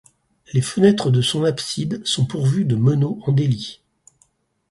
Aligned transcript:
Les 0.53 0.61
fenêtres 0.63 1.11
de 1.11 1.21
son 1.21 1.43
abside 1.43 2.01
sont 2.07 2.25
pourvues 2.25 2.65
de 2.65 2.75
meneaux 2.75 3.21
en 3.27 3.31
délit. 3.33 3.81